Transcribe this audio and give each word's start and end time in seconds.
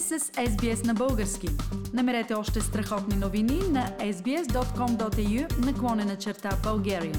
сте 0.00 0.18
с 0.18 0.32
SBS 0.32 0.86
на 0.86 0.94
български. 0.94 1.46
Намерете 1.94 2.34
още 2.34 2.60
страхотни 2.60 3.16
новини 3.16 3.58
на 3.72 4.12
sbs.com.au 4.12 5.66
наклонена 5.66 6.16
черта 6.16 6.48
Bulgarian. 6.48 7.18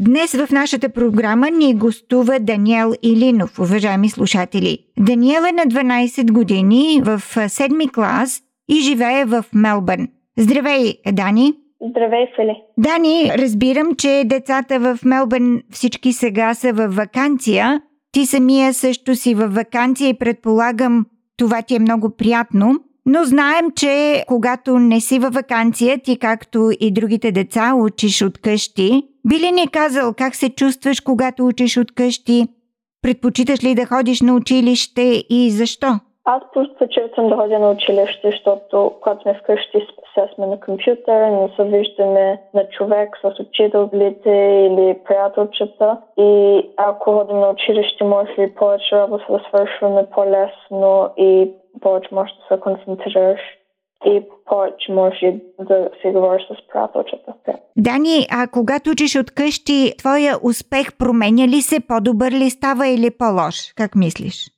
Днес 0.00 0.34
в 0.34 0.50
нашата 0.52 0.88
програма 0.88 1.50
ни 1.50 1.74
гостува 1.74 2.38
Даниел 2.40 2.92
Илинов, 3.02 3.58
уважаеми 3.58 4.08
слушатели. 4.08 4.78
Даниел 4.98 5.42
е 5.48 5.52
на 5.52 5.62
12 5.62 6.32
години 6.32 7.02
в 7.04 7.20
седми 7.48 7.88
клас 7.88 8.40
и 8.68 8.80
живее 8.80 9.24
в 9.24 9.44
Мелбърн. 9.54 10.08
Здравей, 10.38 10.94
Дани! 11.12 11.52
Здравей, 11.90 12.26
Фили! 12.36 12.62
Дани, 12.78 13.32
разбирам, 13.38 13.94
че 13.94 14.22
децата 14.26 14.80
в 14.80 14.98
Мелбърн 15.04 15.62
всички 15.70 16.12
сега 16.12 16.54
са 16.54 16.72
в 16.72 16.88
вакансия, 16.88 17.80
ти 18.14 18.26
самия 18.26 18.74
също 18.74 19.16
си 19.16 19.34
във 19.34 19.54
вакансия 19.54 20.08
и 20.08 20.18
предполагам 20.18 21.06
това 21.36 21.62
ти 21.62 21.74
е 21.74 21.78
много 21.78 22.10
приятно. 22.10 22.80
Но 23.06 23.24
знаем, 23.24 23.70
че 23.76 24.24
когато 24.28 24.78
не 24.78 25.00
си 25.00 25.18
във 25.18 25.34
вакансия, 25.34 26.02
ти 26.02 26.18
както 26.18 26.70
и 26.80 26.92
другите 26.92 27.32
деца 27.32 27.74
учиш 27.74 28.22
от 28.22 28.38
къщи. 28.38 29.02
Би 29.28 29.40
ли 29.40 29.52
ни 29.52 29.68
казал 29.68 30.14
как 30.14 30.36
се 30.36 30.48
чувстваш, 30.48 31.00
когато 31.00 31.46
учиш 31.46 31.76
от 31.76 31.94
къщи? 31.94 32.46
Предпочиташ 33.02 33.64
ли 33.64 33.74
да 33.74 33.86
ходиш 33.86 34.20
на 34.20 34.34
училище 34.34 35.24
и 35.30 35.50
защо? 35.50 36.00
Аз 36.26 36.42
предпочитам 36.54 37.28
да 37.28 37.36
ходя 37.36 37.58
на 37.58 37.70
училище, 37.70 38.30
защото 38.30 38.92
когато 39.00 39.22
сме 39.22 39.34
вкъщи, 39.34 39.86
сега 40.14 40.28
сме 40.34 40.46
на 40.46 40.60
компютър, 40.60 41.30
не 41.30 41.48
се 41.56 41.64
виждаме 41.64 42.40
на 42.54 42.68
човек 42.68 43.08
с 43.22 43.40
учителите 43.40 44.30
или 44.70 44.98
приятелчета. 45.04 45.98
И 46.18 46.62
ако 46.76 47.12
ходим 47.12 47.40
на 47.40 47.50
училище, 47.50 48.04
може 48.04 48.30
ли 48.38 48.54
повече 48.54 48.96
работа 48.96 49.24
да 49.30 49.40
свършваме 49.48 50.06
по-лесно 50.14 51.10
и 51.16 51.50
повече 51.80 52.08
може 52.12 52.32
да 52.32 52.56
се 52.56 52.60
концентрираш 52.60 53.40
и 54.06 54.22
повече 54.46 54.92
може 54.92 55.34
да 55.60 55.90
си 56.00 56.10
говориш 56.10 56.42
с 56.42 56.68
приятелчета. 56.72 57.32
Дани, 57.76 58.26
а 58.30 58.48
когато 58.52 58.90
учиш 58.90 59.16
от 59.16 59.30
къщи, 59.30 59.94
твоя 59.98 60.36
успех 60.42 60.98
променя 60.98 61.48
ли 61.48 61.62
се? 61.62 61.80
По-добър 61.80 62.32
ли 62.32 62.50
става 62.50 62.88
или 62.88 63.10
по-лош? 63.10 63.72
Как 63.76 63.94
мислиш? 63.94 64.53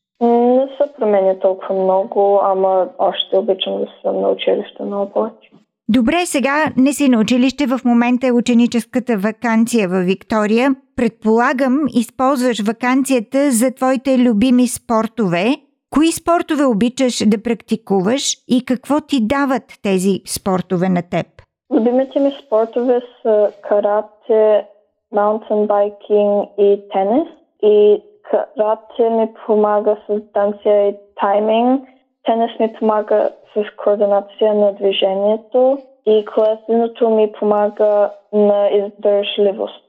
Не 0.56 0.66
се 0.76 0.92
променя 0.98 1.38
толкова 1.38 1.74
много, 1.74 2.40
ама 2.42 2.88
още 2.98 3.38
обичам 3.38 3.78
да 3.78 3.86
съм 4.02 4.20
на 4.20 4.28
училище 4.28 4.82
много 4.82 5.12
повече. 5.12 5.50
Добре, 5.88 6.26
сега 6.26 6.64
не 6.76 6.92
си 6.92 7.08
на 7.08 7.20
училище, 7.20 7.66
в 7.66 7.80
момента 7.84 8.26
е 8.26 8.32
ученическата 8.32 9.16
вакансия 9.16 9.88
във 9.88 10.04
Виктория. 10.04 10.70
Предполагам, 10.96 11.80
използваш 11.94 12.60
вакансията 12.60 13.50
за 13.50 13.74
твоите 13.74 14.18
любими 14.18 14.66
спортове. 14.66 15.44
Кои 15.90 16.06
спортове 16.06 16.64
обичаш 16.64 17.28
да 17.28 17.42
практикуваш 17.42 18.22
и 18.48 18.64
какво 18.64 19.00
ти 19.00 19.26
дават 19.26 19.62
тези 19.82 20.20
спортове 20.26 20.88
на 20.88 21.02
теб? 21.10 21.26
Любимите 21.74 22.20
ми 22.20 22.30
спортове 22.46 23.00
са 23.22 23.52
карате, 23.68 24.66
маунтенбайкинг 25.12 26.48
и 26.58 26.80
тенис. 26.92 27.28
И 27.62 28.02
карате 28.30 29.10
ми 29.10 29.34
помага 29.46 29.96
с 30.06 30.32
танция 30.32 30.88
и 30.88 30.96
тайминг. 31.20 31.88
Тенис 32.24 32.50
ми 32.60 32.72
помага 32.78 33.30
с 33.54 33.76
координация 33.76 34.54
на 34.54 34.72
движението 34.72 35.78
и 36.06 36.24
колесеното 36.24 37.10
ми 37.10 37.32
помага 37.32 38.10
на 38.32 38.68
издържливост. 38.68 39.85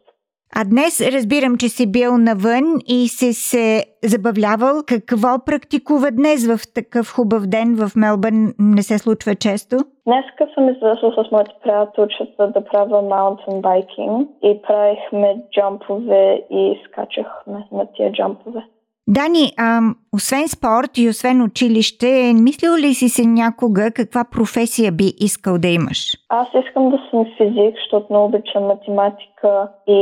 А 0.60 0.64
днес 0.66 1.02
разбирам, 1.16 1.58
че 1.58 1.70
си 1.70 1.92
бил 1.92 2.18
навън 2.18 2.66
и 2.88 3.08
си 3.08 3.34
се 3.34 3.86
забавлявал. 4.04 4.76
Какво 4.88 5.46
практикува 5.46 6.12
днес 6.12 6.48
в 6.48 6.74
такъв 6.74 7.06
хубав 7.16 7.48
ден 7.48 7.76
в 7.76 7.96
Мелбърн? 7.96 8.54
Не 8.60 8.84
се 8.84 8.98
случва 8.98 9.36
често? 9.36 9.76
Днеска 10.08 10.48
съм 10.54 10.70
излезла 10.70 11.12
с 11.18 11.32
моите 11.32 11.52
приятелчета 11.64 12.52
да 12.56 12.66
правя 12.66 13.02
маунтен 13.02 13.62
байкинг 13.62 14.30
и 14.44 14.62
правихме 14.68 15.36
джампове 15.54 16.42
и 16.52 16.80
скачахме 16.86 17.68
на 17.72 17.86
тия 17.94 18.12
джампове. 18.12 18.62
Дани, 19.10 19.52
а, 19.58 19.80
освен 20.14 20.48
спорт 20.48 20.98
и 20.98 21.10
освен 21.10 21.42
училище, 21.42 22.34
мислил 22.36 22.76
ли 22.76 22.94
си 22.94 23.10
се 23.10 23.26
някога 23.26 23.92
каква 23.92 24.26
професия 24.32 24.92
би 24.92 25.14
искал 25.20 25.58
да 25.58 25.68
имаш? 25.68 26.00
Аз 26.30 26.48
искам 26.66 26.90
да 26.90 27.00
съм 27.10 27.26
физик, 27.38 27.76
защото 27.76 28.08
много 28.10 28.26
обичам 28.26 28.64
математика 28.64 29.68
и 29.88 30.02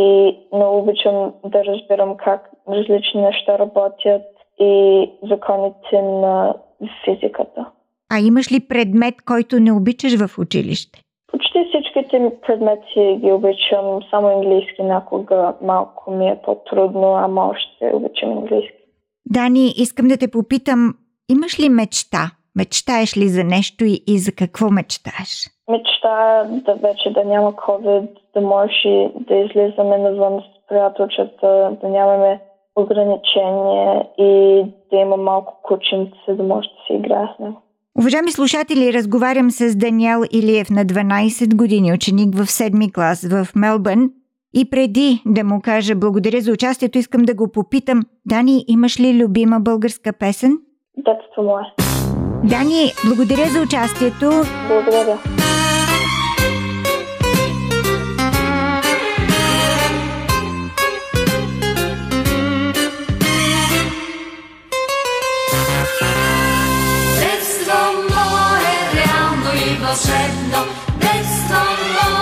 много 0.54 0.78
обичам 0.78 1.34
да 1.46 1.66
разбирам 1.66 2.18
как 2.18 2.50
различни 2.70 3.22
неща 3.22 3.60
работят 3.60 4.22
и 4.60 5.12
законите 5.24 6.02
на 6.02 6.54
физиката. 7.06 7.66
А 8.14 8.20
имаш 8.20 8.52
ли 8.52 8.68
предмет, 8.68 9.16
който 9.26 9.60
не 9.60 9.72
обичаш 9.72 10.16
в 10.16 10.40
училище? 10.40 11.02
Почти 11.32 11.66
всичките 11.70 12.32
предмети 12.48 13.20
ги 13.22 13.32
обичам, 13.32 14.00
само 14.10 14.28
английски 14.28 14.84
някога 14.84 15.54
малко 15.62 16.12
ми 16.12 16.28
е 16.28 16.40
по-трудно, 16.46 17.16
ама 17.16 17.48
още 17.48 17.96
обичам 17.96 18.32
английски. 18.32 18.75
Дани, 19.36 19.74
искам 19.78 20.08
да 20.08 20.18
те 20.18 20.28
попитам, 20.32 20.94
имаш 21.30 21.60
ли 21.60 21.70
мечта? 21.70 22.32
Мечтаеш 22.56 23.18
ли 23.18 23.28
за 23.28 23.44
нещо 23.44 23.86
и, 23.86 24.04
и 24.08 24.20
за 24.20 24.32
какво 24.32 24.70
мечтаеш? 24.70 25.32
Мечта 25.72 26.44
да 26.66 26.74
вече 26.76 27.10
да 27.10 27.24
няма 27.26 27.54
COVID, 27.54 28.08
да 28.34 28.42
може 28.42 29.10
да 29.28 29.36
излизаме 29.36 29.98
навън 29.98 30.40
с 30.40 30.68
приятелчета, 30.70 31.78
да 31.82 31.88
нямаме 31.90 32.42
ограничения 32.76 34.06
и 34.18 34.64
да 34.92 34.98
има 34.98 35.18
малко 35.18 35.54
кученце, 35.64 36.34
да 36.34 36.44
може 36.44 36.68
да 36.68 36.76
си 36.88 36.94
играе 36.94 37.28
с 37.36 37.40
него. 37.40 37.62
Уважаеми 38.00 38.32
слушатели, 38.32 38.94
разговарям 38.94 39.52
с 39.52 39.76
Даниел 39.76 40.22
Илиев 40.32 40.70
на 40.70 40.86
12 40.86 41.56
години, 41.56 41.94
ученик 41.94 42.36
в 42.36 42.46
7 42.46 42.94
клас 42.94 43.28
в 43.32 43.56
Мелбърн. 43.56 44.10
И 44.58 44.70
преди 44.70 45.22
да 45.26 45.44
му 45.44 45.62
кажа 45.62 45.96
благодаря 45.96 46.42
за 46.42 46.52
участието, 46.52 46.98
искам 46.98 47.22
да 47.22 47.34
го 47.34 47.52
попитам. 47.52 48.02
Дани, 48.26 48.66
имаш 48.68 49.00
ли 49.00 49.24
любима 49.24 49.60
българска 49.60 50.14
песен? 50.14 50.58
Детство 50.98 51.44
мое. 51.44 51.64
Дани, 52.44 52.92
благодаря 53.06 53.46
за 53.46 53.62
участието. 53.62 54.30
Благодаря. 54.68 55.18
Детство 67.20 67.80
мое, 68.10 68.76
реално 68.96 69.50
и 69.56 69.76
вълшебно, 69.82 70.62
детство 71.02 71.62
мое, 71.94 72.15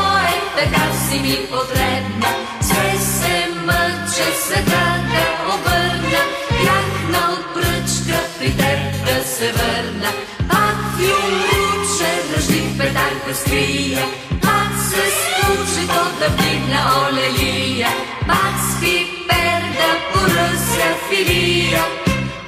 така 0.63 0.93
си 0.93 1.19
ми 1.19 1.37
потребна. 1.51 2.29
Все 2.61 3.05
се 3.05 3.47
мъча 3.65 4.27
света 4.45 4.85
да 5.11 5.53
обърна, 5.53 6.21
бях 6.63 7.09
на 7.09 7.33
отпръчка 7.33 8.19
при 8.39 8.51
теб 8.57 9.05
да 9.05 9.23
се 9.23 9.51
върна. 9.51 10.09
Пак 10.49 10.77
фюлуче, 10.95 12.11
дръжлив 12.29 12.77
петарка 12.77 13.35
скрия, 13.35 14.05
пак 14.41 14.71
се 14.89 15.03
случи 15.21 15.87
то 15.87 16.19
да 16.19 16.29
вдигна 16.29 16.81
олелия, 17.07 17.89
пак 18.27 18.55
с 18.69 18.79
пипер 18.79 19.61
да 19.79 19.89
поръся 20.13 20.89
филия. 21.09 21.83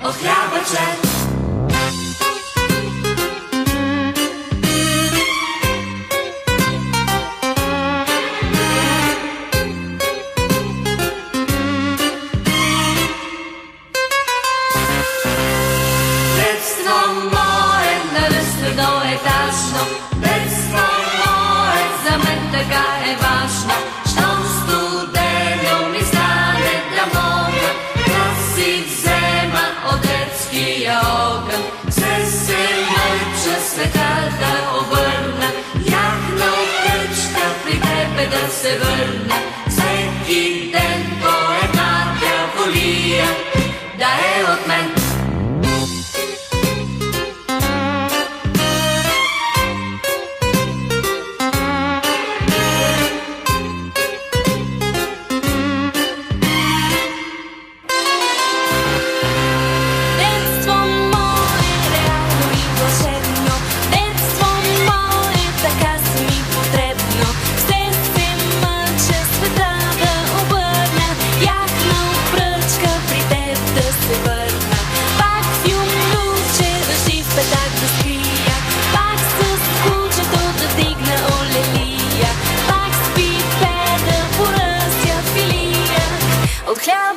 От 0.04 0.16
хляба 0.16 0.66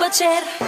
piacere 0.08 0.67